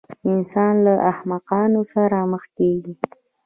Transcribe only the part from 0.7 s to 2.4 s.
له احمقانو سره